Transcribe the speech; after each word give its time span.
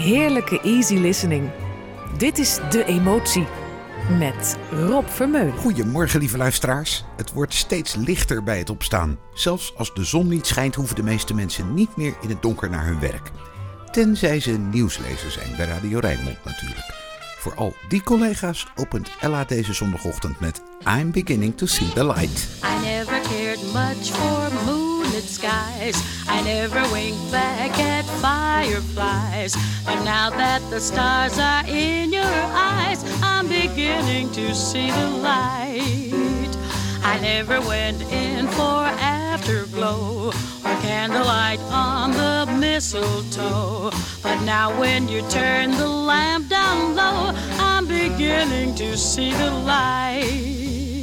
heerlijke 0.00 0.60
easy 0.60 0.94
listening. 0.94 1.50
Dit 2.18 2.38
is 2.38 2.58
De 2.70 2.84
Emotie 2.84 3.46
met 4.18 4.56
Rob 4.70 5.08
Vermeulen. 5.08 5.56
Goedemorgen, 5.56 6.20
lieve 6.20 6.36
luisteraars. 6.36 7.04
Het 7.16 7.32
wordt 7.32 7.54
steeds 7.54 7.94
lichter 7.94 8.42
bij 8.42 8.58
het 8.58 8.70
opstaan. 8.70 9.18
Zelfs 9.34 9.76
als 9.76 9.94
de 9.94 10.04
zon 10.04 10.28
niet 10.28 10.46
schijnt, 10.46 10.74
hoeven 10.74 10.96
de 10.96 11.02
meeste 11.02 11.34
mensen 11.34 11.74
niet 11.74 11.96
meer 11.96 12.14
in 12.20 12.28
het 12.28 12.42
donker 12.42 12.70
naar 12.70 12.84
hun 12.84 13.00
werk. 13.00 13.30
Tenzij 13.90 14.40
ze 14.40 14.50
nieuwslezer 14.50 15.30
zijn, 15.30 15.56
bij 15.56 15.66
Radio 15.66 15.98
Rijnmond 15.98 16.44
natuurlijk. 16.44 16.94
Voor 17.38 17.54
al 17.54 17.74
die 17.88 18.02
collega's 18.02 18.66
opent 18.76 19.10
Ella 19.20 19.44
deze 19.44 19.72
zondagochtend 19.72 20.40
met 20.40 20.62
I'm 20.98 21.10
beginning 21.10 21.56
to 21.56 21.66
see 21.66 21.92
the 21.92 22.04
light. 22.04 22.48
I 22.64 22.84
never 22.84 23.20
cared 23.20 23.72
much 23.72 24.10
for 24.10 24.79
skies. 25.28 25.96
I 26.28 26.42
never 26.42 26.82
winked 26.92 27.30
back 27.32 27.78
at 27.78 28.04
fireflies. 28.20 29.56
But 29.84 30.02
now 30.04 30.30
that 30.30 30.62
the 30.70 30.80
stars 30.80 31.38
are 31.38 31.64
in 31.66 32.12
your 32.12 32.24
eyes, 32.24 33.04
I'm 33.22 33.48
beginning 33.48 34.30
to 34.32 34.54
see 34.54 34.90
the 34.90 35.08
light. 35.08 36.56
I 37.02 37.18
never 37.20 37.60
went 37.60 38.02
in 38.12 38.46
for 38.48 38.84
afterglow 39.00 40.28
or 40.28 40.80
candlelight 40.82 41.60
on 41.70 42.12
the 42.12 42.52
mistletoe. 42.58 43.90
But 44.22 44.42
now 44.42 44.78
when 44.78 45.08
you 45.08 45.22
turn 45.28 45.70
the 45.72 45.88
lamp 45.88 46.48
down 46.48 46.94
low, 46.94 47.32
I'm 47.58 47.86
beginning 47.86 48.74
to 48.76 48.96
see 48.96 49.32
the 49.32 49.50
light. 49.50 50.99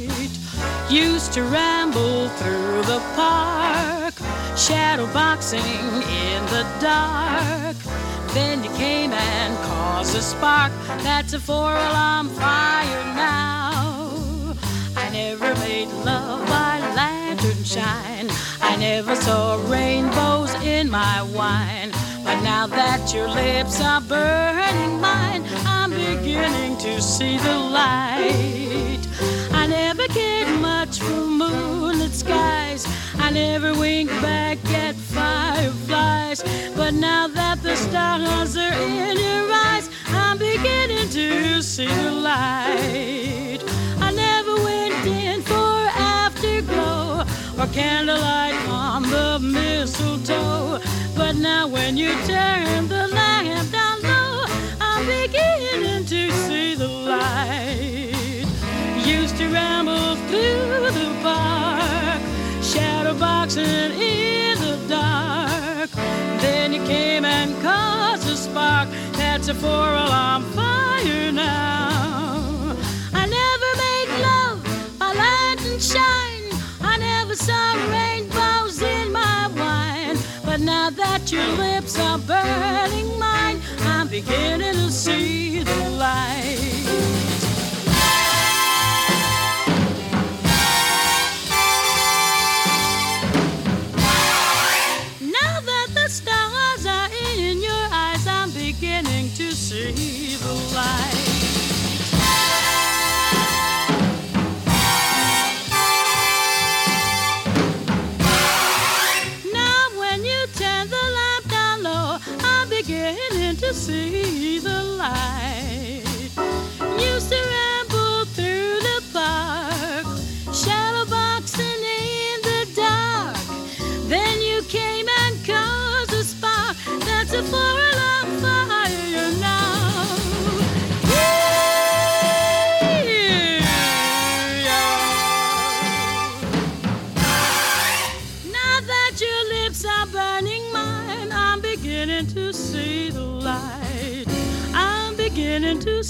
Used 0.90 1.34
to 1.34 1.42
ramble 1.42 2.30
through 2.30 2.80
the 2.82 2.98
park, 3.14 4.14
shadow 4.56 5.06
boxing 5.12 5.60
in 5.60 6.46
the 6.46 6.66
dark. 6.80 7.76
Then 8.32 8.64
you 8.64 8.70
came 8.70 9.12
and 9.12 9.54
caused 9.66 10.16
a 10.16 10.22
spark. 10.22 10.72
That's 11.02 11.34
a 11.34 11.40
four 11.40 11.72
alarm 11.72 12.30
fire 12.30 13.04
now. 13.14 14.56
I 14.96 15.10
never 15.12 15.54
made 15.56 15.88
love 16.06 16.48
by 16.48 16.78
lantern 16.96 17.64
shine. 17.64 18.30
I 18.62 18.76
never 18.76 19.14
saw 19.14 19.62
rainbows 19.68 20.54
in 20.62 20.90
my 20.90 21.22
wine. 21.34 21.77
But 22.28 22.42
now 22.42 22.66
that 22.66 23.14
your 23.14 23.26
lips 23.26 23.80
are 23.80 24.02
burning 24.02 25.00
mine, 25.00 25.44
I'm 25.64 25.88
beginning 25.88 26.76
to 26.76 27.00
see 27.00 27.38
the 27.38 27.56
light. 27.56 29.00
I 29.50 29.66
never 29.66 30.06
cared 30.08 30.60
much 30.60 30.98
for 30.98 31.24
moonlit 31.26 32.12
skies. 32.12 32.86
I 33.16 33.30
never 33.30 33.72
winked 33.72 34.12
back 34.20 34.58
at 34.74 34.94
fireflies. 34.94 36.42
But 36.76 36.92
now 36.92 37.28
that 37.28 37.62
the 37.62 37.74
stars 37.76 38.58
are 38.58 38.74
in 38.74 39.16
your 39.16 39.50
eyes, 39.50 39.88
I'm 40.08 40.36
beginning 40.36 41.08
to 41.08 41.62
see 41.62 41.86
the 41.86 42.10
light. 42.10 43.60
I 44.00 44.12
never 44.12 44.54
went 44.56 45.06
in 45.06 45.40
for 45.40 45.76
afterglow 45.96 47.24
or 47.58 47.66
candlelight 47.72 48.68
on 48.68 49.00
the 49.04 49.38
mistletoe. 49.40 50.77
But 51.18 51.34
now 51.36 51.66
when 51.66 51.96
you 51.96 52.10
turn 52.26 52.88
the 52.88 53.08
lamp 53.08 53.72
down 53.72 54.00
low, 54.02 54.44
I'm 54.80 55.04
beginning 55.04 56.04
to 56.06 56.30
see 56.30 56.74
the 56.76 56.86
light. 56.86 58.46
Used 59.04 59.36
to 59.38 59.48
ramble 59.48 60.14
through 60.28 60.92
the 60.92 61.10
park, 61.22 62.22
shadow 62.62 63.14
boxing 63.18 63.92
in 64.00 64.58
the 64.60 64.78
dark. 64.88 65.90
Then 66.40 66.72
you 66.72 66.82
came 66.86 67.24
and 67.24 67.60
caused 67.62 68.26
a 68.28 68.36
spark. 68.36 68.88
That's 69.14 69.48
a 69.48 69.54
four-alarm 69.54 70.44
fire 70.54 71.32
now. 71.32 72.76
I 73.12 73.26
never 73.26 73.70
made 73.84 74.10
love 74.22 74.62
by 74.98 75.12
lantern 75.12 75.80
shine. 75.80 76.52
I 76.80 76.96
never 76.96 77.34
saw 77.34 77.74
rainbows 77.90 78.80
in 78.80 79.12
my. 79.12 79.17
But 80.58 80.64
now 80.64 80.90
that 80.90 81.30
your 81.30 81.46
lips 81.52 81.96
are 82.00 82.18
burning 82.18 83.16
mine, 83.16 83.60
I'm 83.82 84.08
beginning 84.08 84.72
to 84.72 84.90
see 84.90 85.62
the 85.62 85.90
light. 85.90 87.37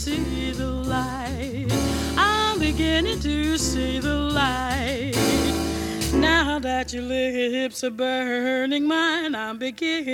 See 0.08 0.52
the 0.52 0.66
light. 0.66 1.66
I'm 2.16 2.58
beginning 2.58 3.20
to 3.20 3.58
see 3.58 4.00
the 4.00 4.14
light. 4.14 5.14
Now 6.14 6.58
that 6.60 6.92
your 6.92 7.02
lips 7.02 7.84
are 7.84 7.90
burning 7.90 8.86
mine, 8.86 9.34
I'm 9.34 9.58
beginning 9.58 10.06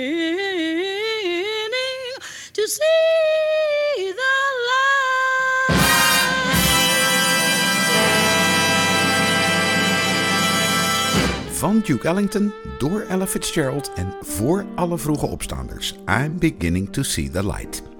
to 2.53 2.67
see 2.67 4.13
the 4.21 4.35
light. 4.69 4.83
Van 11.59 11.79
Duke 11.79 12.07
Ellington, 12.07 12.53
door 12.77 13.01
Ella 13.01 13.27
Fitzgerald 13.27 13.93
en 13.93 14.13
voor 14.21 14.65
alle 14.75 14.97
vroege 14.97 15.25
opstaanders. 15.25 15.95
I'm 16.07 16.37
beginning 16.39 16.91
to 16.91 17.03
see 17.03 17.29
the 17.29 17.43
light. 17.43 17.94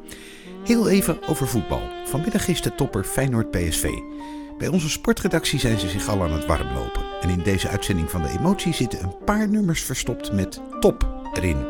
Heel 0.65 0.89
even 0.89 1.27
over 1.27 1.47
voetbal. 1.47 1.81
Vanmiddag 2.05 2.47
is 2.47 2.61
de 2.61 2.75
topper 2.75 3.03
Feyenoord 3.03 3.51
PSV. 3.51 3.89
Bij 4.57 4.67
onze 4.67 4.89
sportredactie 4.89 5.59
zijn 5.59 5.79
ze 5.79 5.89
zich 5.89 6.07
al 6.07 6.23
aan 6.23 6.31
het 6.31 6.45
warmlopen. 6.45 7.01
En 7.21 7.29
in 7.29 7.43
deze 7.43 7.67
uitzending 7.67 8.09
van 8.09 8.21
de 8.21 8.29
emotie 8.29 8.73
zitten 8.73 9.03
een 9.03 9.17
paar 9.25 9.49
nummers 9.49 9.83
verstopt 9.83 10.31
met 10.31 10.61
top 10.79 11.29
erin. 11.33 11.65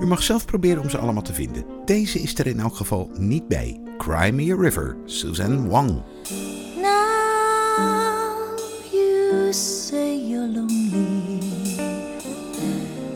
U 0.00 0.06
mag 0.06 0.22
zelf 0.22 0.44
proberen 0.44 0.82
om 0.82 0.90
ze 0.90 0.98
allemaal 0.98 1.22
te 1.22 1.34
vinden. 1.34 1.64
Deze 1.84 2.18
is 2.18 2.38
er 2.38 2.46
in 2.46 2.60
elk 2.60 2.76
geval 2.76 3.10
niet 3.12 3.48
bij. 3.48 3.80
Cry 3.98 4.30
Me 4.30 4.52
a 4.52 4.56
River, 4.56 4.96
Suzanne 5.04 5.68
Wang. 5.68 6.02
Now 6.76 8.58
you 8.92 9.52
say 9.52 10.16
you're 10.16 10.48
lonely. 10.48 11.38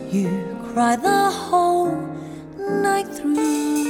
You 0.09 0.27
cry 0.73 0.95
the 0.95 1.47
whole 1.49 1.97
night 2.81 3.15
through. 3.15 3.88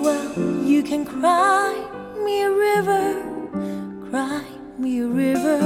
Well, 0.00 0.64
you 0.64 0.82
can 0.84 1.04
cry 1.04 1.74
me 2.24 2.42
a 2.42 2.50
river, 2.52 3.06
cry 4.10 4.44
me 4.78 5.00
a 5.00 5.06
river. 5.06 5.60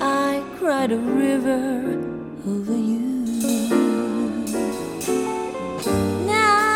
I 0.00 0.42
cried 0.58 0.90
a 0.90 0.96
river 0.96 2.00
over 2.46 2.76
you. 2.76 2.98
Now 6.26 6.72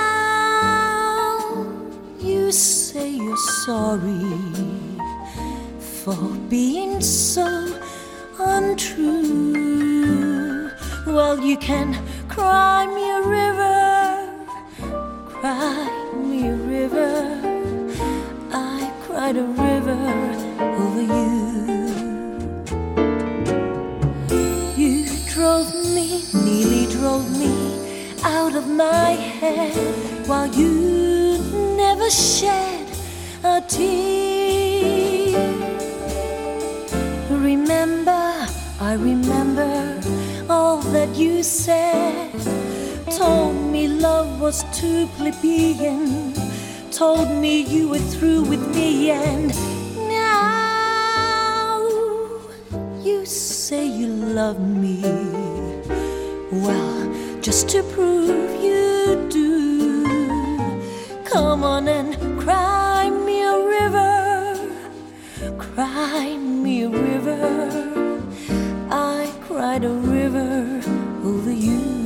you 2.20 2.52
say 2.52 3.11
you're 3.11 3.37
sorry 3.67 4.31
for 5.81 6.17
being 6.49 7.00
so 7.00 7.47
untrue. 8.38 9.56
Well, 11.06 11.41
you 11.41 11.56
can 11.56 11.99
cry 12.29 12.87
me 12.87 13.11
a 13.11 13.23
river, 13.23 14.29
cry 15.41 15.96
a 16.44 16.55
river. 16.55 17.41
I 18.53 18.93
cried 19.06 19.37
a 19.37 19.44
river 19.44 20.03
over 20.61 21.03
you. 21.03 21.37
You 24.77 25.06
drove 25.33 25.73
me, 25.94 26.23
nearly 26.35 26.87
drove 26.93 27.27
me 27.38 27.55
out 28.23 28.55
of 28.55 28.69
my 28.69 29.11
head 29.41 29.75
while 30.27 30.49
you 30.49 31.38
never 31.77 32.11
shed 32.11 32.87
a 33.43 33.61
tear. 33.67 35.38
Remember, 37.31 38.47
I 38.81 38.94
remember 38.94 40.00
all 40.50 40.79
that 40.93 41.15
you 41.17 41.43
said. 41.43 42.86
Told 43.11 43.55
me 43.70 43.87
love 43.87 44.41
was 44.41 44.64
too 44.76 45.06
plebeian. 45.17 46.35
Told 46.91 47.31
me 47.31 47.61
you 47.62 47.88
were 47.88 47.99
through 47.99 48.43
with 48.43 48.75
me, 48.75 49.11
and 49.11 49.55
now 50.08 51.87
you 53.03 53.25
say 53.25 53.87
you 53.87 54.08
love 54.08 54.58
me. 54.58 55.03
Well, 56.50 57.41
just 57.41 57.69
to 57.70 57.85
prove 57.94 58.62
you 58.62 59.29
do, 59.31 60.05
come 61.25 61.62
on 61.62 61.87
and 61.87 62.17
cry 62.41 63.09
me 63.11 63.43
a 63.43 63.56
river. 63.76 64.56
Cry 65.59 66.37
me 66.37 66.82
a 66.82 66.88
river. 66.88 68.20
I 68.91 69.32
cried 69.47 69.85
a 69.85 69.91
river 69.91 70.82
over 71.23 71.52
you. 71.52 72.06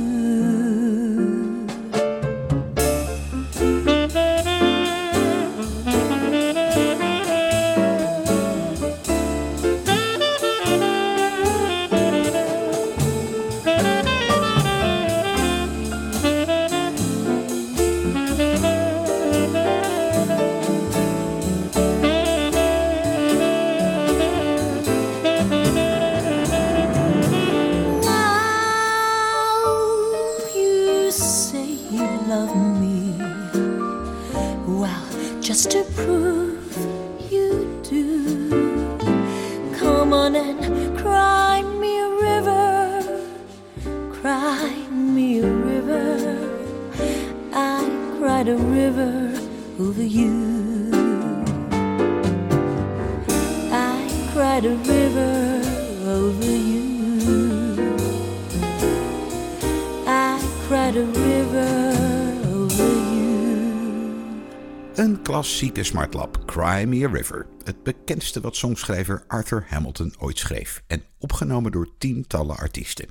Klassieke 65.51 65.83
smartlap, 65.83 66.45
Cry 66.45 66.83
Me 66.83 67.05
a 67.05 67.09
River. 67.11 67.45
Het 67.63 67.83
bekendste 67.83 68.41
wat 68.41 68.55
songschrijver 68.55 69.23
Arthur 69.27 69.65
Hamilton 69.69 70.13
ooit 70.19 70.37
schreef. 70.37 70.83
En 70.87 71.03
opgenomen 71.19 71.71
door 71.71 71.87
tientallen 71.97 72.57
artiesten. 72.57 73.09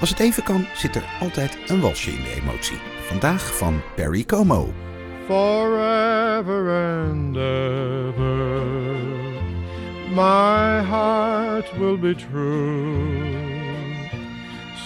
Als 0.00 0.10
het 0.10 0.20
even 0.20 0.42
kan, 0.42 0.66
zit 0.76 0.96
er 0.96 1.04
altijd 1.20 1.58
een 1.66 1.80
walsje 1.80 2.10
in 2.10 2.22
de 2.22 2.40
emotie. 2.42 2.76
Vandaag 3.06 3.56
van 3.56 3.80
Perry 3.96 4.24
Como. 4.24 4.72
forever 5.26 6.70
and 6.70 7.36
ever. 7.36 8.64
My 10.10 10.82
heart 10.82 11.78
will 11.78 11.98
be 11.98 12.14
true, 12.14 13.30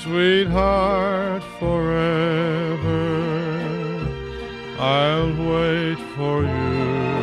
sweetheart, 0.03 1.43
forever. 1.59 3.38
I'll 4.81 5.35
wait 5.51 5.99
for 6.15 6.43
you. 6.45 7.19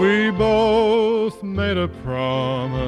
We 0.00 0.30
both 0.32 1.42
made 1.44 1.76
a 1.76 1.86
promise 1.86 2.82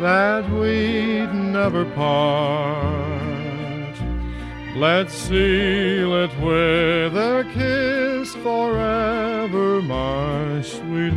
that 0.00 0.50
we'd 0.52 1.34
never 1.34 1.84
part. 1.94 2.96
Let's 4.76 5.12
seal 5.12 6.14
it 6.24 6.30
with 6.40 7.14
a 7.14 7.44
kiss 7.52 8.34
forever, 8.36 9.82
my 9.82 10.62
sweetheart. 10.62 11.16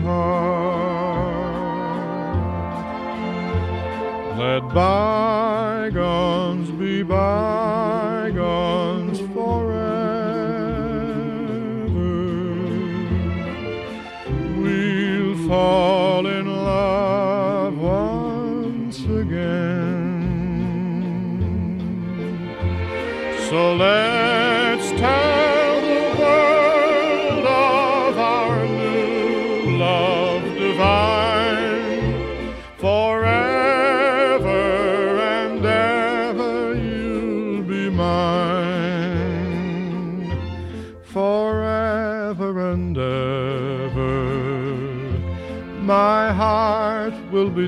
Let 4.37 4.67
bygones 4.73 6.71
be 6.71 7.03
bygones 7.03 7.38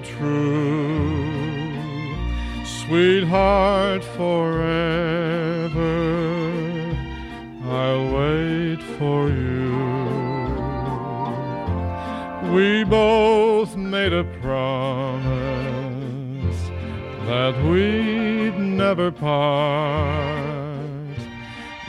true 0.04 1.42
sweetheart, 2.92 4.04
forever. 4.04 5.82
I'll 7.64 8.06
wait 8.14 8.82
for 9.00 9.30
you. 9.30 9.72
We 12.54 12.84
both 12.84 13.78
made 13.78 14.12
a 14.12 14.26
promise 14.42 15.32
that 17.28 17.56
we'd 17.64 18.60
never 18.60 19.10
part. 19.10 20.82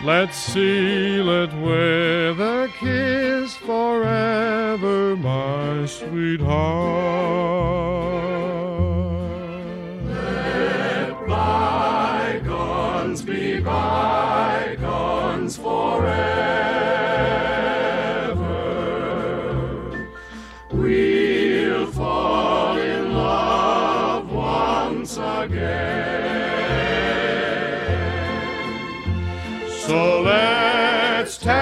Let's 0.04 0.37
seal 0.37 1.28
it 1.42 1.52
with 1.54 2.38
a 2.40 2.71
kiss 2.78 3.57
forever, 3.57 5.16
my 5.16 5.87
sweetheart. 5.87 6.91
Let's 30.21 31.38
tell 31.38 31.62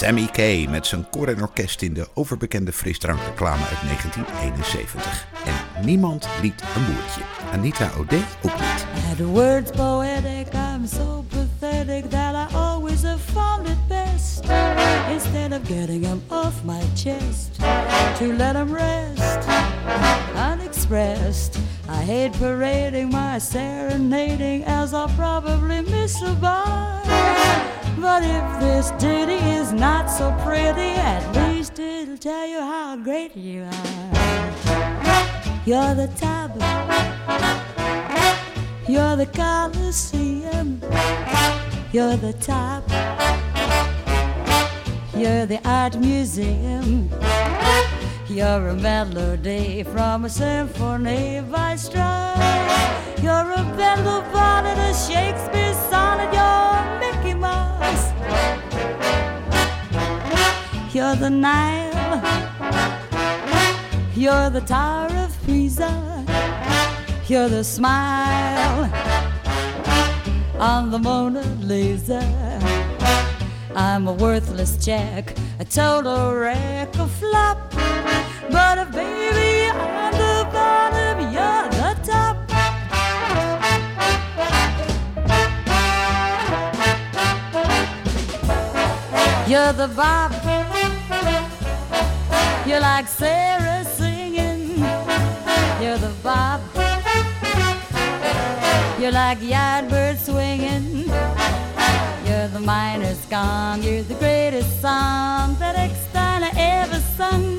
Sammy 0.00 0.28
Kay 0.32 0.66
met 0.70 0.86
zijn 0.86 1.10
koor 1.10 1.28
en 1.28 1.42
orkest 1.42 1.82
in 1.82 1.94
de 1.94 2.08
overbekende 2.14 2.72
frisdrankreclame 2.72 3.62
uit 3.62 3.80
1971. 3.82 5.26
En 5.44 5.84
niemand 5.84 6.28
liet 6.42 6.62
een 6.76 6.84
boertje. 6.84 7.20
Anita 7.52 7.90
O'Day 7.98 8.24
ook 8.42 8.52
niet. 8.52 8.86
Had 9.06 9.18
words 9.18 9.70
poetic, 9.70 10.46
I'm 10.54 10.86
so 10.86 11.24
pathetic 11.28 12.10
that 12.10 12.34
I 12.34 12.54
always 12.54 13.02
have 13.02 13.32
found 13.32 13.68
it 13.68 13.88
best. 13.88 14.40
Instead 15.12 15.52
of 15.52 15.68
getting 15.68 16.02
them 16.02 16.22
off 16.28 16.64
my 16.64 16.80
chest, 16.94 17.56
to 18.18 18.24
let 18.36 18.52
them 18.52 18.72
rest 18.72 19.48
unexpressed. 20.34 21.58
I 21.88 22.04
hate 22.04 22.32
parading 22.38 23.10
my 23.10 23.38
serenading 23.38 24.64
as 24.64 24.92
I'll 24.94 25.08
probably 25.16 25.82
miss 25.82 26.22
a 26.22 26.32
bar. 26.34 27.49
But 28.00 28.22
if 28.22 28.60
this 28.60 28.90
ditty 28.92 29.34
is 29.34 29.74
not 29.74 30.10
so 30.10 30.32
pretty, 30.42 30.92
at 30.96 31.22
least 31.36 31.78
it'll 31.78 32.16
tell 32.16 32.46
you 32.46 32.60
how 32.60 32.96
great 32.96 33.36
you 33.36 33.64
are. 33.64 34.10
You're 35.66 35.94
the 35.94 36.10
top. 36.16 36.50
You're 38.88 39.16
the 39.16 39.26
Coliseum. 39.26 40.80
You're 41.92 42.16
the 42.16 42.32
top. 42.40 42.88
You're 45.14 45.44
the 45.44 45.60
art 45.66 45.98
museum. 45.98 47.10
You're 48.28 48.68
a 48.68 48.74
melody 48.76 49.82
from 49.82 50.24
a 50.24 50.30
symphony 50.30 51.42
by 51.42 51.76
Strauss. 51.76 52.38
You're 53.22 53.52
a 53.52 53.62
Bendel 53.76 54.22
bonnet, 54.32 54.78
a 54.78 54.94
Shakespeare 54.94 55.74
sonnet. 55.90 56.32
You're 56.32 57.09
You're 60.92 61.14
the 61.14 61.30
Nile. 61.30 62.20
You're 64.16 64.50
the 64.50 64.60
Tower 64.60 65.06
of 65.06 65.46
Pisa. 65.46 65.88
You're 67.28 67.48
the 67.48 67.62
smile 67.62 68.90
on 70.58 70.90
the 70.90 70.98
Mona 70.98 71.42
Lisa. 71.60 72.20
I'm 73.76 74.08
a 74.08 74.12
worthless 74.12 74.84
jack, 74.84 75.36
a 75.60 75.64
total 75.64 76.34
wreck, 76.34 76.92
a 76.96 77.06
flop. 77.06 77.70
But 78.50 78.78
if 78.78 78.90
baby 78.90 79.70
I'm 79.70 80.12
the 80.12 80.48
bottom, 80.52 81.20
you're 81.32 81.68
the 81.78 81.94
top. 82.02 82.36
You're 89.48 89.72
the 89.72 89.86
bob. 89.94 90.69
You're 92.70 92.78
like 92.78 93.08
Sarah 93.08 93.84
singing. 93.84 94.78
You're 95.82 95.98
the 95.98 96.14
bob. 96.22 96.60
You're 99.00 99.10
like 99.10 99.40
Yardbird 99.40 100.18
swinging. 100.18 101.08
You're 102.24 102.46
the 102.46 102.60
miner's 102.60 103.26
gong. 103.26 103.82
You're 103.82 104.04
the 104.04 104.14
greatest 104.14 104.80
song 104.80 105.56
that 105.58 105.74
Ecksteiner 105.74 106.52
ever 106.56 107.00
sung. 107.18 107.58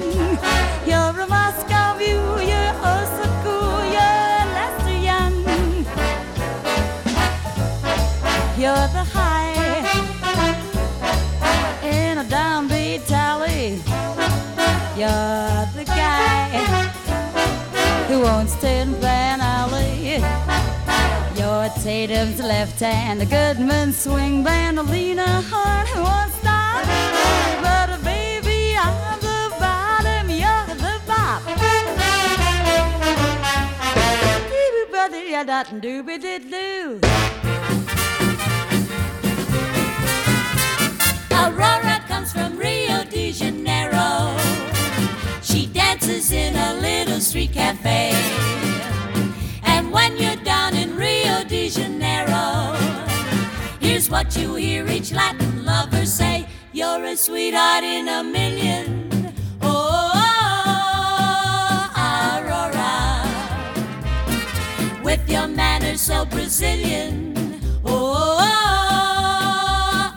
You're 0.88 1.20
a 1.20 1.28
Moscow 1.28 1.98
view. 1.98 2.24
You're 2.50 2.76
oh 2.90 3.04
so 3.18 3.28
cool. 3.44 3.84
You're 3.96 4.46
Lester 4.56 4.98
Young. 5.10 5.36
You're 8.58 8.88
the 8.96 9.04
high 9.14 9.41
You're 15.02 15.66
the 15.74 15.84
guy 15.84 16.46
who 18.08 18.24
owns 18.24 18.54
Tin 18.58 18.94
Pan 19.02 19.42
Alley. 19.42 20.22
You're 21.36 21.70
Tatum's 21.82 22.40
left 22.40 22.80
hand, 22.80 23.20
the 23.20 23.26
Goodman 23.26 23.94
swing 23.94 24.44
band, 24.44 24.78
a 24.78 24.84
Lena 24.84 25.42
Horne 25.50 25.88
who 25.88 26.04
won't 26.04 26.32
stop. 26.34 26.86
But 27.64 28.00
baby, 28.04 28.76
I'm 28.78 29.20
the 29.22 29.52
bottom, 29.60 30.30
you're 30.30 30.68
the 30.78 31.02
bop. 31.08 31.42
Doo-doo-ba-doo-ya-dot-doo-ba-doo-doo. 34.52 37.00
Aurora 41.32 42.04
comes 42.08 42.32
from 42.32 42.56
Rio 42.56 43.04
de 43.06 43.32
Janeiro. 43.32 44.38
She 45.52 45.66
dances 45.66 46.32
in 46.32 46.56
a 46.56 46.76
little 46.76 47.20
street 47.20 47.52
cafe. 47.52 48.14
And 49.64 49.92
when 49.92 50.16
you're 50.16 50.42
down 50.46 50.78
in 50.78 50.96
Rio 50.96 51.44
de 51.44 51.70
Janeiro, 51.70 52.74
here's 53.82 54.10
what 54.10 54.34
you 54.38 54.56
hear 54.56 54.88
each 54.88 55.12
Latin 55.12 55.66
lover 55.66 56.06
say 56.06 56.48
You're 56.72 57.04
a 57.04 57.18
sweetheart 57.18 57.84
in 57.84 58.08
a 58.08 58.24
million. 58.24 59.34
Oh, 59.62 60.14
Aurora, 61.98 63.28
with 65.04 65.30
your 65.30 65.48
manners 65.48 66.00
so 66.00 66.24
Brazilian. 66.24 67.60
Oh, 67.84 68.40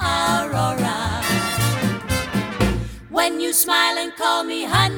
Aurora, 0.01 1.25
when 3.11 3.41
you 3.41 3.53
smile 3.53 3.99
and 3.99 4.15
call 4.15 4.45
me 4.45 4.63
honey. 4.63 4.94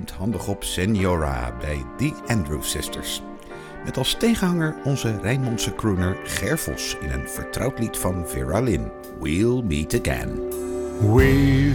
Handig 0.00 0.48
op 0.48 0.64
Senora 0.64 1.56
bij 1.60 1.84
The 1.96 2.12
Andrews 2.26 2.70
Sisters. 2.70 3.22
Met 3.84 3.96
als 3.96 4.14
tegenhanger 4.14 4.74
onze 4.84 5.20
Rijnmondse 5.20 5.74
crooner 5.74 6.16
Ger 6.24 6.58
Vos 6.58 6.96
in 7.00 7.10
een 7.10 7.28
vertrouwd 7.28 7.78
lied 7.78 7.98
van 7.98 8.24
Vera 8.26 8.60
Lynn, 8.60 8.90
We'll 9.20 9.62
Meet 9.62 10.00
Again. 10.00 10.40
We'll 11.00 11.74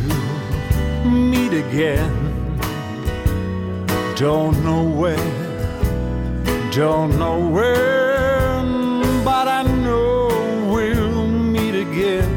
meet 1.05 1.53
again. 1.65 2.11
Don't 4.15 4.63
know 4.63 5.01
where, 5.01 5.17
don't 6.71 7.17
know 7.17 7.39
when, 7.51 9.01
but 9.23 9.47
I 9.47 9.63
know 9.63 10.27
we'll 10.73 11.27
meet 11.27 11.75
again 11.75 12.29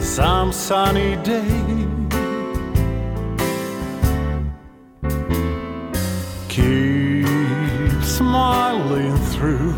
some 0.00 0.52
sunny 0.52 1.16
day. 1.22 1.59
Through, 9.40 9.74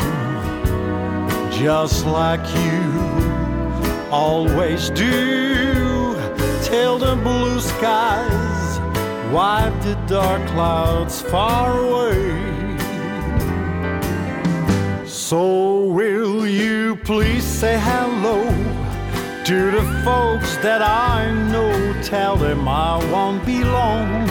just 1.53 2.05
like 2.05 2.44
you 2.64 2.83
always 4.11 4.90
do 4.90 6.16
till 6.64 6.98
the 6.98 7.14
blue 7.22 7.61
skies 7.61 8.81
wipe 9.33 9.72
the 9.83 9.94
dark 10.09 10.44
clouds 10.48 11.22
far 11.22 11.79
away. 11.79 12.77
So 15.07 15.85
will 15.85 16.44
you 16.44 16.96
please 16.96 17.44
say 17.44 17.79
hello 17.79 18.42
to 19.44 19.70
the 19.70 19.85
folks 20.05 20.57
that 20.57 20.83
I 20.83 21.31
know? 21.53 22.03
Tell 22.03 22.35
them 22.37 22.66
I 22.66 22.98
won't 23.12 23.46
be 23.46 23.62
long. 23.62 24.27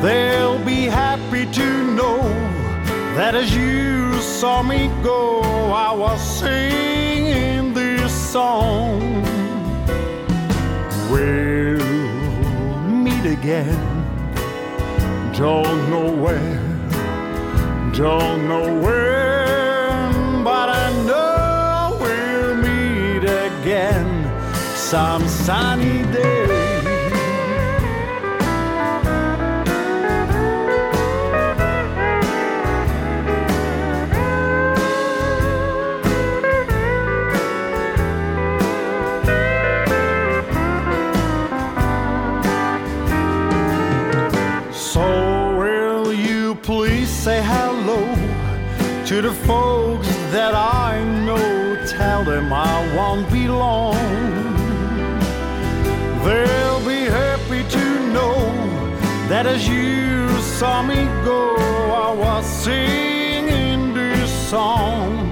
They'll 0.00 0.64
be 0.64 0.86
happy 0.86 1.44
to 1.52 1.94
know 1.94 2.61
that 3.14 3.34
as 3.34 3.54
you 3.54 4.14
saw 4.20 4.62
me 4.62 4.88
go, 5.02 5.40
I 5.70 5.92
was 5.92 6.20
singing 6.38 7.74
this 7.74 8.12
song. 8.12 9.22
We'll 11.10 11.84
meet 12.88 13.26
again. 13.26 13.78
Don't 15.34 15.90
know 15.90 16.10
where, 16.10 16.60
don't 17.92 18.48
know 18.48 18.66
when, 18.80 20.44
but 20.44 20.68
I 20.70 20.88
know 21.06 21.98
we'll 22.00 22.54
meet 22.56 23.24
again 23.24 24.08
some 24.74 25.28
sunny 25.28 26.02
day. 26.12 26.61
The 49.22 49.32
folks 49.46 50.08
that 50.32 50.52
I 50.52 51.04
know? 51.24 51.76
Tell 51.86 52.24
them 52.24 52.52
I 52.52 52.94
won't 52.96 53.30
be 53.30 53.46
long. 53.46 53.94
They'll 56.24 56.84
be 56.84 57.04
happy 57.04 57.62
to 57.76 57.84
know 58.12 58.34
that 59.28 59.46
as 59.46 59.68
you 59.68 60.28
saw 60.40 60.82
me 60.82 61.04
go, 61.24 61.54
I 61.56 62.12
was 62.12 62.44
singing 62.44 63.94
this 63.94 64.30
song, 64.50 65.31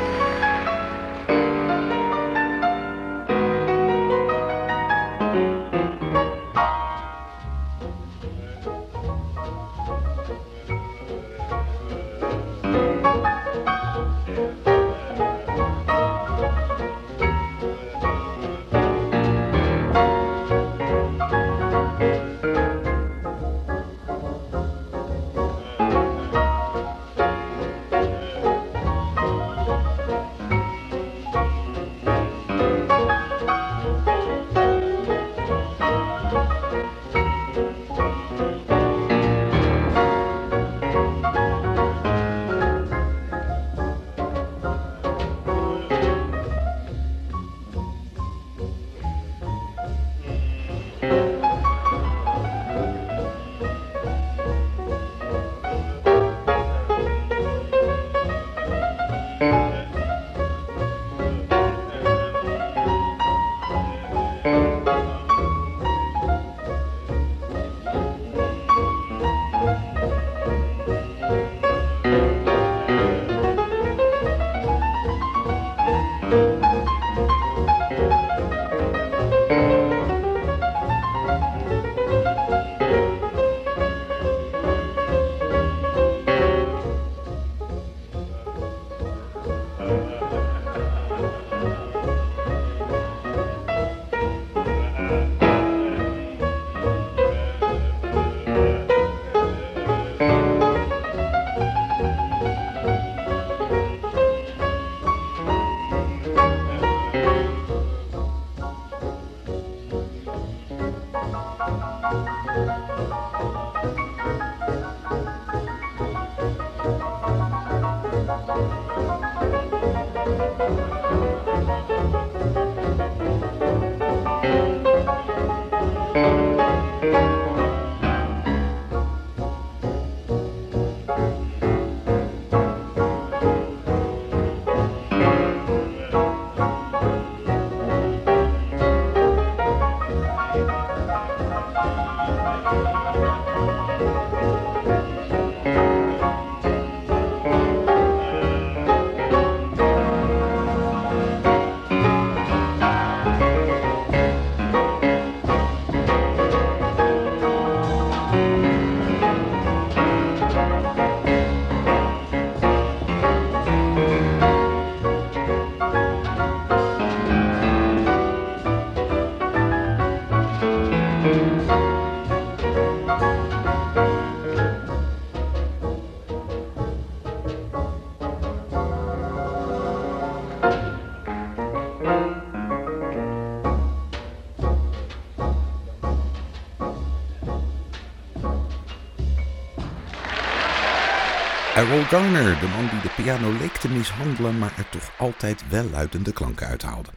Errol 191.91 192.05
Garner, 192.05 192.59
de 192.59 192.67
man 192.67 192.89
die 192.89 193.01
de 193.01 193.21
piano 193.23 193.51
leek 193.59 193.73
te 193.77 193.89
mishandelen, 193.89 194.57
maar 194.57 194.73
er 194.77 194.89
toch 194.89 195.11
altijd 195.17 195.63
wel 195.69 195.89
luidende 195.89 196.31
klanken 196.31 196.67
uithaalde. 196.67 197.09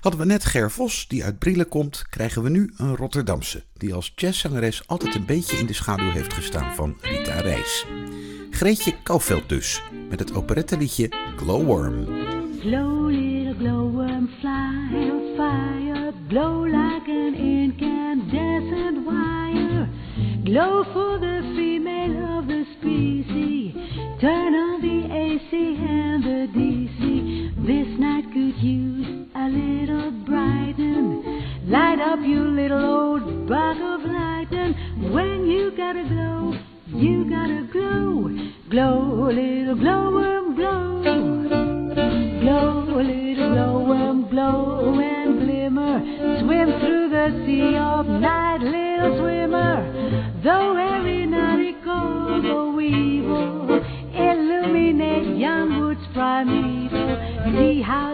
Hadden 0.00 0.20
we 0.20 0.26
net 0.26 0.44
Ger 0.44 0.70
Vos, 0.70 1.08
die 1.08 1.24
uit 1.24 1.38
Brielen 1.38 1.68
komt, 1.68 2.04
krijgen 2.10 2.42
we 2.42 2.48
nu 2.48 2.72
een 2.76 2.96
Rotterdamse, 2.96 3.62
die 3.76 3.94
als 3.94 4.12
jazzzangeres 4.14 4.82
altijd 4.86 5.14
een 5.14 5.26
beetje 5.26 5.56
in 5.56 5.66
de 5.66 5.72
schaduw 5.72 6.10
heeft 6.10 6.32
gestaan 6.32 6.74
van 6.74 6.96
Rita 7.00 7.40
Reis. 7.40 7.86
Greetje 8.50 8.94
Kouwveld 9.02 9.48
dus, 9.48 9.82
met 10.08 10.18
het 10.18 10.34
operettenliedje 10.34 11.12
Glowworm. 11.36 12.04
Glow, 12.60 13.10
little 13.10 13.54
glowworm, 13.58 14.28
fly 14.40 15.10
on 15.10 15.34
fire. 15.36 16.12
Like 16.28 17.10
an 17.10 17.34
incandescent 17.34 19.04
wire. 19.04 19.88
Glow 20.44 20.84
brighten. 30.24 31.68
Light 31.68 32.00
up 32.00 32.20
your 32.22 32.46
little 32.46 32.84
old 32.84 33.48
bug 33.48 33.76
of 33.76 34.00
lighten. 34.04 35.12
When 35.12 35.46
you 35.46 35.72
gotta 35.76 36.04
glow, 36.04 36.54
you 36.86 37.24
gotta 37.28 37.68
glow. 37.72 38.28
Glow, 38.70 39.30
little 39.30 39.74
glowworm, 39.76 40.56
glow. 40.56 41.02
Glow, 42.40 43.00
little 43.02 43.50
glowworm, 43.54 44.28
glow 44.30 44.98
and 45.00 45.40
glimmer. 45.40 46.00
Swim 46.40 46.80
through 46.80 47.08
the 47.10 47.44
sea 47.46 47.76
of 47.76 48.06
night, 48.06 48.60
little 48.60 49.18
swimmer. 49.18 50.40
Though 50.42 50.76
every 50.76 51.26
night 51.26 51.60
it 51.60 51.84
goes 51.84 52.44
a 52.44 52.70
weevil, 52.76 53.80
illuminate 54.14 55.36
young 55.38 55.80
woods 55.80 56.06
primeval. 56.14 57.16
See 57.52 57.82
how 57.82 58.11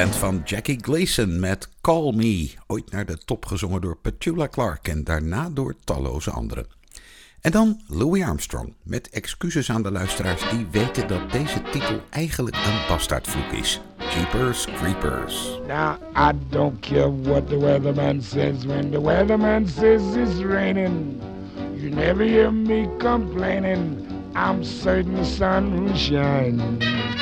band 0.00 0.16
van 0.16 0.40
Jackie 0.44 0.78
Gleason 0.82 1.40
met 1.40 1.68
Call 1.80 2.12
Me, 2.12 2.50
ooit 2.66 2.90
naar 2.90 3.06
de 3.06 3.18
top 3.24 3.46
gezongen 3.46 3.80
door 3.80 3.96
Petula 3.96 4.48
Clark 4.48 4.88
en 4.88 5.04
daarna 5.04 5.50
door 5.50 5.74
talloze 5.84 6.30
anderen. 6.30 6.66
En 7.40 7.50
dan 7.50 7.80
Louis 7.86 8.22
Armstrong, 8.22 8.74
met 8.82 9.10
excuses 9.10 9.70
aan 9.70 9.82
de 9.82 9.90
luisteraars 9.90 10.50
die 10.50 10.66
weten 10.70 11.08
dat 11.08 11.32
deze 11.32 11.62
titel 11.62 12.00
eigenlijk 12.10 12.56
een 12.56 12.86
bastaardvloek 12.88 13.52
is. 13.52 13.80
Jeepers 14.14 14.64
Creepers. 14.64 15.60
Now, 15.66 15.96
I 16.16 16.38
don't 16.48 16.80
care 16.80 17.20
what 17.22 17.48
the 17.48 18.18
says 18.20 18.64
when 18.64 18.90
the 18.90 19.62
says 19.66 20.16
it's 20.16 20.42
raining. 20.42 21.20
You 21.74 21.94
never 21.94 22.24
hear 22.24 22.52
me 22.52 22.88
complaining. 22.98 24.06
I'm 24.34 24.64
certain 24.64 25.14
the 25.14 25.24
sun 25.24 25.84
will 25.84 25.96
shine. 25.96 27.18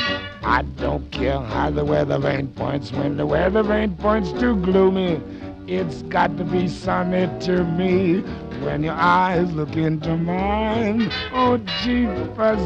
I 0.48 0.62
don't 0.62 1.10
care 1.10 1.40
how 1.40 1.68
the 1.68 1.84
weather 1.84 2.18
vane 2.18 2.48
points 2.48 2.90
when 2.90 3.18
the 3.18 3.26
weather 3.26 3.62
vane 3.62 3.94
points 3.96 4.32
too 4.32 4.56
gloomy. 4.56 5.20
It's 5.66 6.00
got 6.04 6.38
to 6.38 6.44
be 6.44 6.68
sunny 6.68 7.28
to 7.40 7.64
me 7.64 8.20
when 8.64 8.82
your 8.82 8.94
eyes 8.94 9.52
look 9.52 9.76
into 9.76 10.16
mine. 10.16 11.12
Oh, 11.34 11.58
jeepers, 11.82 12.64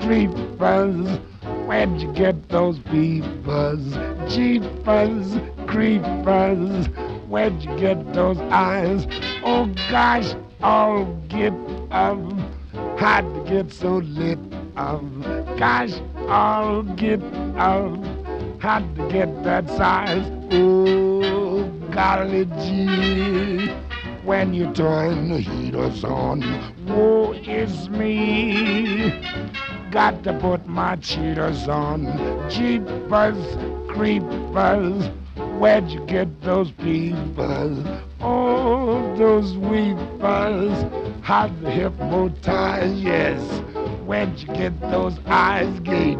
creepers, 0.00 1.18
where'd 1.66 1.98
you 1.98 2.12
get 2.12 2.50
those 2.50 2.78
peepers? 2.80 3.94
Jeepers, 4.28 5.38
creepers, 5.66 6.88
where'd 7.26 7.62
you 7.62 7.74
get 7.78 8.12
those 8.12 8.38
eyes? 8.52 9.06
Oh 9.42 9.64
gosh, 9.90 10.34
all 10.62 11.06
get 11.28 11.54
of. 11.90 12.38
Had 12.98 13.22
to 13.22 13.44
get 13.48 13.72
so 13.72 13.96
lit 13.96 14.38
of. 14.76 15.02
Gosh, 15.58 15.94
all 16.28 16.82
get 16.82 17.22
of. 17.56 18.02
Had 18.60 18.96
to 18.96 19.08
get 19.08 19.44
that 19.44 19.68
size. 19.68 20.24
Oh, 20.50 21.64
golly 21.90 22.46
gee. 22.62 23.70
When 24.24 24.54
you 24.54 24.72
turn 24.72 25.28
the 25.28 25.38
heaters 25.38 26.02
on, 26.02 26.40
woe 26.86 27.32
is 27.32 27.90
me. 27.90 29.12
Got 29.90 30.24
to 30.24 30.32
put 30.40 30.66
my 30.66 30.96
cheaters 30.96 31.68
on. 31.68 32.06
Jeepers, 32.48 33.36
creepers. 33.86 35.10
Where'd 35.58 35.90
you 35.90 36.00
get 36.06 36.40
those 36.40 36.70
peepers? 36.72 37.78
Oh, 38.20 39.14
those 39.16 39.56
weepers. 39.58 40.84
How 41.22 41.48
the 41.60 41.70
hypnotize, 41.70 42.98
yes. 43.00 43.40
Where'd 44.14 44.38
you 44.38 44.46
get 44.54 44.80
those 44.80 45.18
eyes 45.26 45.80
gape? 45.80 46.18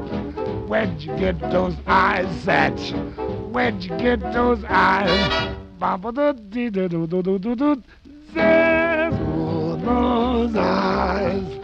Where'd 0.66 1.00
you 1.00 1.16
get 1.16 1.38
those 1.38 1.76
eyes 1.87 2.26
satch? 2.44 2.90
Where'd 3.52 3.85
you 3.85 3.96
get 3.98 4.20
those 4.33 4.64
eyes? 4.64 5.57
Baba 5.78 6.11
do 6.11 6.33
dee 6.33 6.70
do 6.70 6.88
do 6.88 7.07
do 7.07 7.22
do 7.22 7.38
do 7.38 7.54
do. 7.54 7.83
Those 9.85 10.57
eyes. 10.57 11.63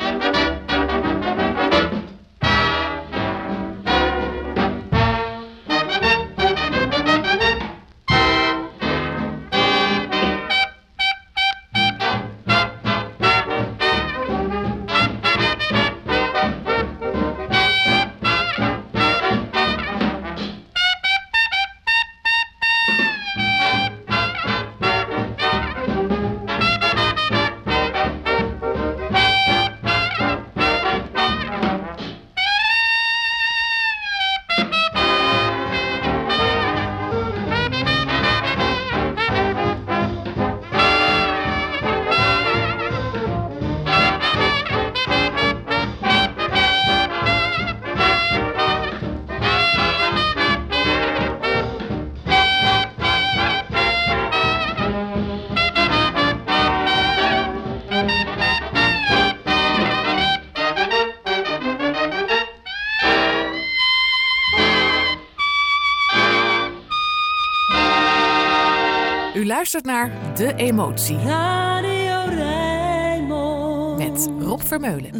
Luistert 69.60 69.84
naar 69.84 70.10
De 70.36 70.54
Emotie 70.54 71.16
Radio 71.18 72.34
Rijnmond. 72.34 73.98
met 73.98 74.30
Rob 74.46 74.60
Vermeulen. 74.60 75.10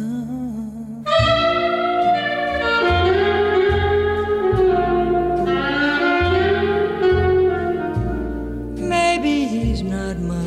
Maybe 8.75 9.47
he's 9.47 9.81
not 9.81 10.17
much, 10.19 10.39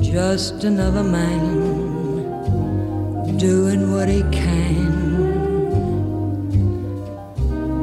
just 0.00 0.64
another 0.64 1.04
man 1.04 1.66
doing 3.36 3.90
what 3.92 4.08
he 4.08 4.22
can. 4.30 5.06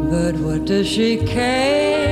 But 0.09 0.35
what 0.39 0.65
does 0.67 0.87
she 0.87 1.17
care 1.25 2.04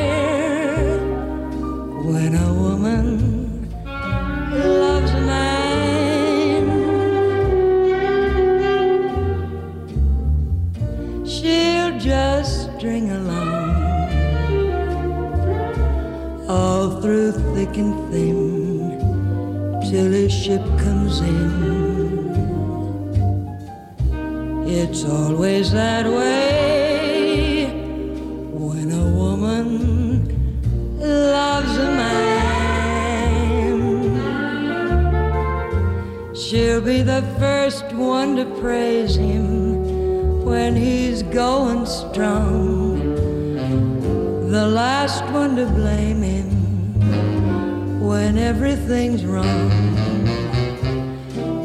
It's 24.95 25.05
always 25.05 25.71
that 25.71 26.05
way 26.05 27.65
when 28.51 28.91
a 28.91 29.07
woman 29.09 30.29
loves 30.99 31.77
a 31.79 31.91
man. 31.97 32.35
She'll 36.35 36.81
be 36.81 37.01
the 37.01 37.23
first 37.39 37.91
one 37.93 38.35
to 38.35 38.45
praise 38.61 39.15
him 39.15 40.45
when 40.45 40.75
he's 40.75 41.23
going 41.23 41.87
strong 41.87 43.15
the 44.51 44.67
last 44.67 45.23
one 45.33 45.55
to 45.55 45.65
blame 45.65 46.21
him 46.21 47.99
when 47.99 48.37
everything's 48.37 49.25
wrong. 49.25 49.71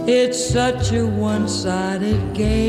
It's 0.08 0.42
such 0.42 0.92
a 0.92 1.06
one 1.06 1.46
sided 1.46 2.32
game 2.32 2.67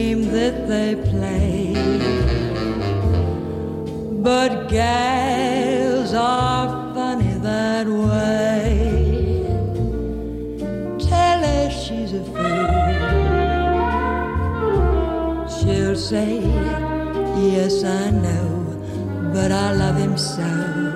love 20.40 20.89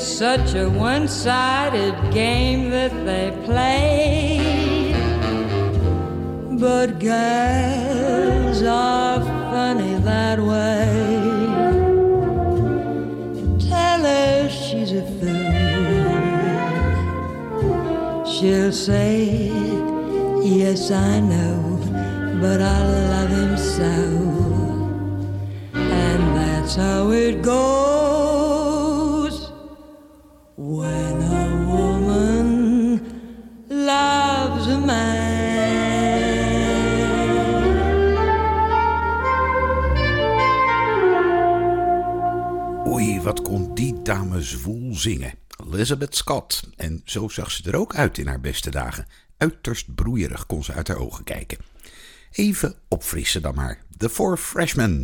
It's 0.00 0.16
such 0.16 0.54
a 0.54 0.66
one 0.66 1.08
sided 1.08 1.94
game 2.10 2.70
that 2.70 2.90
they 3.04 3.36
play. 3.44 4.40
But 6.58 6.98
girls 6.98 8.62
are 8.62 9.20
funny 9.52 9.96
that 9.96 10.40
way. 10.40 11.20
Tell 13.68 14.00
her 14.00 14.48
she's 14.48 14.92
a 14.92 15.02
fool. 15.18 15.52
She'll 18.24 18.72
say, 18.72 19.52
Yes, 20.42 20.90
I 20.90 21.20
know, 21.20 21.78
but 22.40 22.62
I 22.62 22.78
love 23.12 23.28
him 23.28 23.58
so. 23.58 23.92
And 25.74 26.36
that's 26.38 26.74
how 26.76 27.10
it 27.10 27.42
goes 27.42 27.89
zwoel 44.50 44.94
zingen. 44.94 45.34
Elizabeth 45.66 46.16
Scott. 46.16 46.62
En 46.76 47.02
zo 47.04 47.28
zag 47.28 47.50
ze 47.50 47.70
er 47.70 47.76
ook 47.76 47.94
uit 47.94 48.18
in 48.18 48.26
haar 48.26 48.40
beste 48.40 48.70
dagen. 48.70 49.06
Uiterst 49.36 49.94
broeierig 49.94 50.46
kon 50.46 50.64
ze 50.64 50.72
uit 50.72 50.88
haar 50.88 50.98
ogen 50.98 51.24
kijken. 51.24 51.58
Even 52.30 52.74
opfrissen 52.88 53.42
dan 53.42 53.54
maar. 53.54 53.78
The 53.96 54.08
Four 54.08 54.36
Freshmen. 54.36 55.00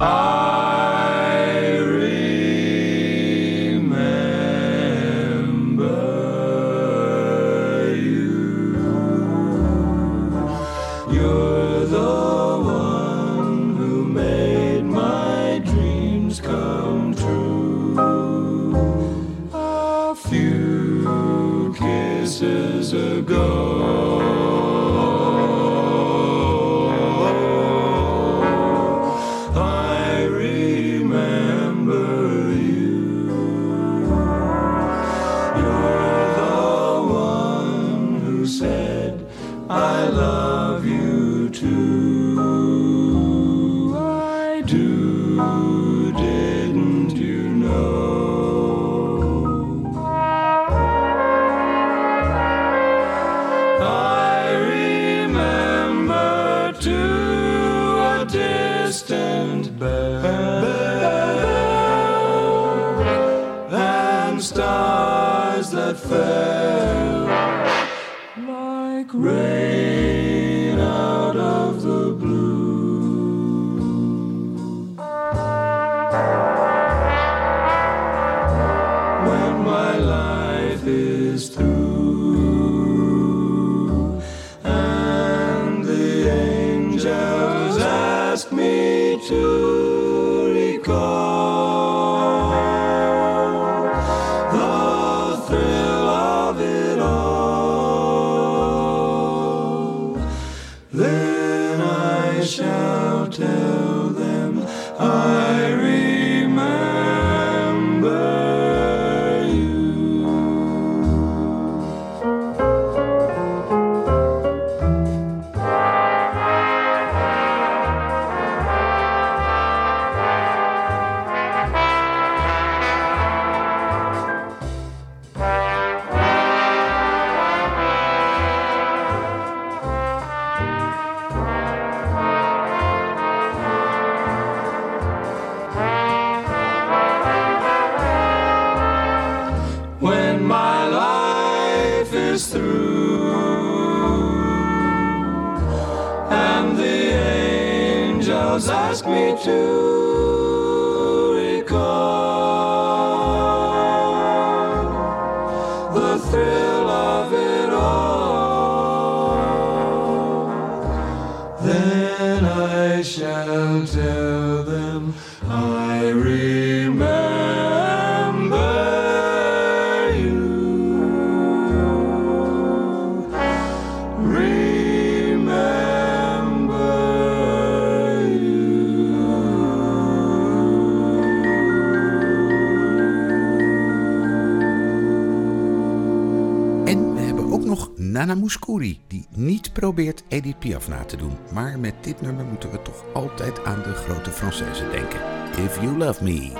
probeert 189.96 190.24
Edith 190.28 190.58
Piaf 190.58 190.88
na 190.88 191.04
te 191.04 191.16
doen, 191.16 191.36
maar 191.52 191.78
met 191.78 191.94
dit 192.00 192.20
nummer 192.20 192.44
moeten 192.44 192.70
we 192.70 192.82
toch 192.82 193.04
altijd 193.12 193.64
aan 193.64 193.82
de 193.82 193.92
grote 193.92 194.30
Française 194.30 194.90
denken. 194.90 195.20
If 195.64 195.80
You 195.80 195.96
Love 195.96 196.24
Me. 196.24 196.50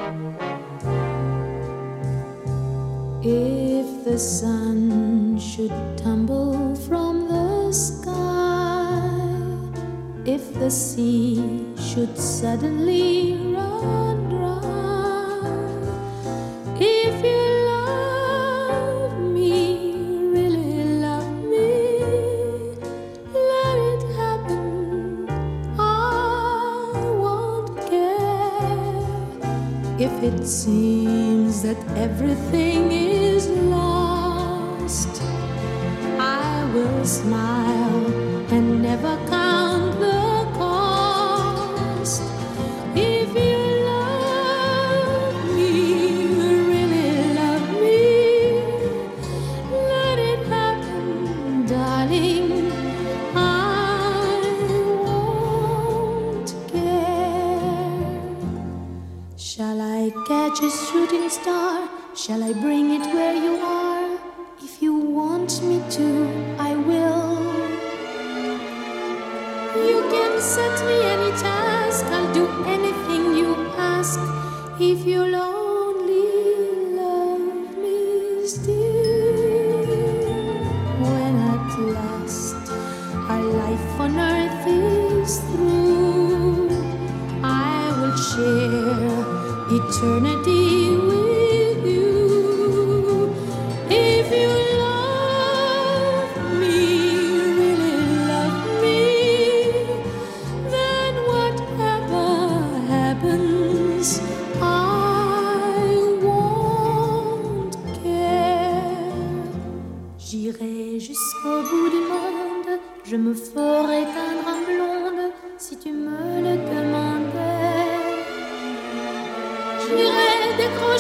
If 3.21 4.05
the 4.05 4.19
sun 4.19 4.66
seems 30.47 31.63
that 31.63 31.77
everything 31.97 32.93
is 32.93 33.49
lost, 33.49 35.21
I 36.21 36.71
will 36.73 37.05
smile. 37.05 37.76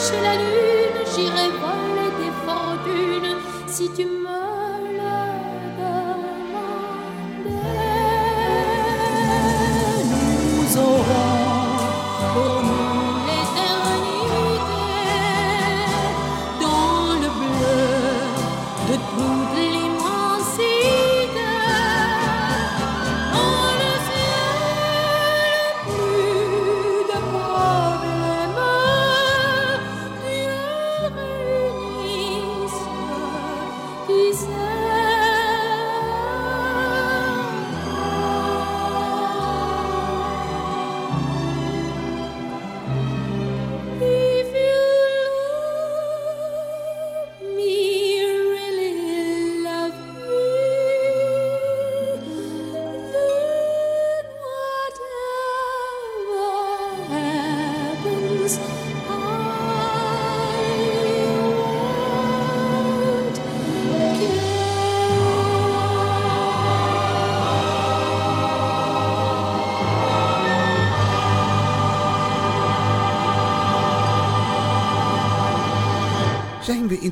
Décrocher 0.06 0.22
la 0.22 0.34
lune, 0.36 1.04
j'irai 1.14 1.48
voler 1.50 2.10
des 2.18 2.32
fortunes. 2.46 3.38
Si 3.66 3.90
tu 3.90 4.04
me 4.04 4.15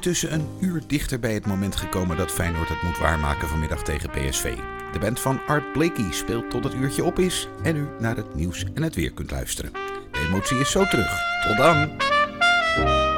intussen 0.05 0.33
een 0.33 0.49
uur 0.61 0.83
dichter 0.87 1.21
bij 1.21 1.35
het 1.35 1.47
moment 1.47 1.77
gekomen 1.77 2.17
dat 2.17 2.31
Feyenoord 2.31 2.69
het 2.69 2.83
moet 2.83 2.99
waarmaken 2.99 3.49
vanmiddag 3.49 3.83
tegen 3.83 4.11
PSV. 4.11 4.57
De 4.93 4.99
band 4.99 5.21
van 5.21 5.41
Art 5.47 5.73
Blakey 5.73 6.13
speelt 6.13 6.51
tot 6.51 6.65
het 6.65 6.75
uurtje 6.75 7.05
op 7.05 7.19
is 7.19 7.49
en 7.63 7.77
u 7.77 7.87
naar 7.99 8.17
het 8.17 8.35
nieuws 8.35 8.65
en 8.75 8.83
het 8.83 8.95
weer 8.95 9.13
kunt 9.13 9.31
luisteren. 9.31 9.73
De 10.11 10.27
emotie 10.29 10.59
is 10.59 10.71
zo 10.71 10.85
terug. 10.85 11.43
Tot 11.47 11.57
dan! 11.57 13.14